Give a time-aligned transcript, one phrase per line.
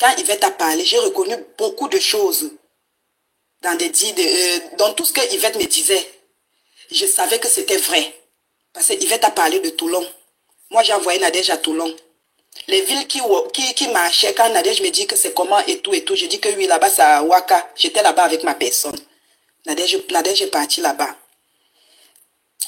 [0.00, 2.50] quand Yvette a parlé, j'ai reconnu beaucoup de choses
[3.60, 6.10] dans, des, euh, dans tout ce que Yvette me disait.
[6.90, 8.14] Je savais que c'était vrai.
[8.72, 10.04] Parce que Yvette a parlé de Toulon.
[10.70, 11.94] Moi, j'ai envoyé Nadège à Toulon.
[12.66, 13.20] Les villes qui,
[13.52, 16.26] qui, qui marchaient, quand Nadège me dit que c'est comment et tout et tout, je
[16.26, 17.70] dis que oui, là-bas, c'est à Waka.
[17.76, 18.98] J'étais là-bas avec ma personne.
[19.66, 21.14] Nadège, Nadège est parti là-bas.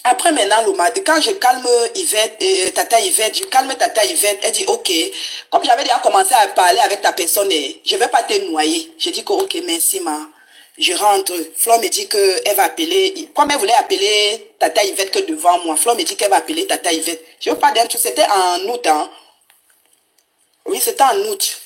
[0.05, 0.65] Après maintenant,
[1.07, 4.91] quand je calme Yvette, euh, Tata Yvette, je calme Tata Yvette, elle dit ok,
[5.49, 8.93] comme j'avais déjà commencé à parler avec ta personne, je ne vais pas te noyer.
[8.99, 10.19] Je dis que ok, merci ma.
[10.77, 15.21] Je rentre, Flo me dit qu'elle va appeler, comme elle voulait appeler Tata Yvette que
[15.21, 17.25] devant moi, Flo me dit qu'elle va appeler Tata Yvette.
[17.39, 18.85] Je veux pas dire tout, c'était en août.
[18.87, 19.09] Hein.
[20.67, 21.61] Oui, c'était en août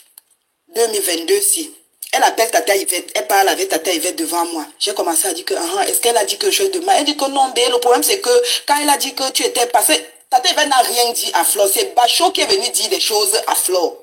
[0.74, 1.72] 2022 si.
[2.16, 4.66] Elle appelle Tata Yvette, elle parle avec Tata Yvette devant moi.
[4.78, 6.96] J'ai commencé à dire que, ah, est-ce qu'elle a dit quelque chose de mal?
[6.98, 8.30] Elle dit que non, mais le problème c'est que
[8.66, 11.68] quand elle a dit que tu étais passé, Tata Yvette n'a rien dit à Flo.
[11.70, 14.02] C'est Bachot qui est venu dire des choses à Flo.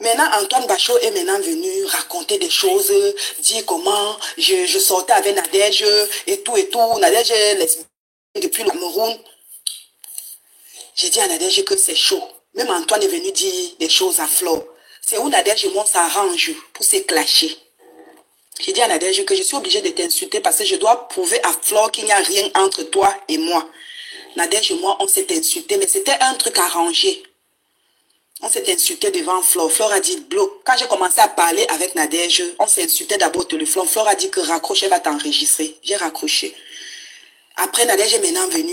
[0.00, 2.92] Maintenant, Antoine Bachot est maintenant venu raconter des choses,
[3.38, 5.84] dire comment je, sortais avec Nadège
[6.26, 6.98] et tout et tout.
[6.98, 7.86] Nadège est
[8.42, 9.16] depuis le Cameroun.
[10.96, 12.22] J'ai dit à Nadège que c'est chaud.
[12.54, 14.71] Même Antoine est venu dire des choses à Flo.
[15.04, 17.56] C'est où Nadège et moi s'arrange pour se clasher.
[18.60, 21.40] J'ai dit à Nadège que je suis obligée de t'insulter parce que je dois prouver
[21.44, 23.68] à Flore qu'il n'y a rien entre toi et moi.
[24.36, 27.22] Nadège et moi, on s'est insulté, mais c'était un truc arrangé.
[28.40, 29.70] On s'est insulté devant Flore.
[29.70, 30.62] Flore a dit bloc.
[30.64, 33.86] Quand j'ai commencé à parler avec Nadège, on s'est insulté d'abord au téléphone.
[33.86, 35.76] Flore a dit que raccroche, elle va t'enregistrer.
[35.82, 36.54] J'ai raccroché.
[37.56, 38.72] Après, Nadège est maintenant venue